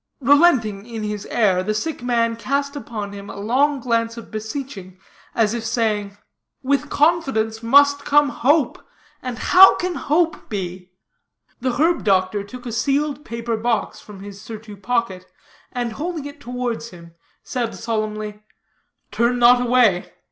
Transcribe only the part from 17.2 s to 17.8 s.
said